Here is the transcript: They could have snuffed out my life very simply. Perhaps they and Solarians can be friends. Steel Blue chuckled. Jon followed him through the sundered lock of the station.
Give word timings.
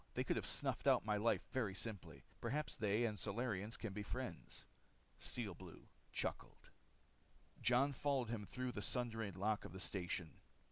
They 0.15 0.23
could 0.23 0.35
have 0.35 0.47
snuffed 0.47 0.87
out 0.87 1.05
my 1.05 1.17
life 1.17 1.43
very 1.53 1.75
simply. 1.75 2.23
Perhaps 2.39 2.73
they 2.75 3.05
and 3.05 3.19
Solarians 3.19 3.77
can 3.77 3.93
be 3.93 4.01
friends. 4.01 4.65
Steel 5.19 5.53
Blue 5.53 5.83
chuckled. 6.11 6.71
Jon 7.61 7.93
followed 7.93 8.29
him 8.29 8.43
through 8.43 8.71
the 8.71 8.81
sundered 8.81 9.37
lock 9.37 9.63
of 9.63 9.73
the 9.73 9.79
station. 9.79 10.31